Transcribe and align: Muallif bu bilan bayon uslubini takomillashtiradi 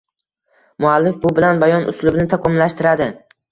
Muallif 0.85 1.19
bu 1.27 1.33
bilan 1.41 1.63
bayon 1.65 1.87
uslubini 1.93 2.27
takomillashtiradi 2.35 3.11